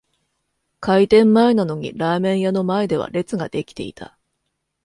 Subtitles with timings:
[0.79, 4.17] 開店前なのにラーメン屋の前では列が出来ていた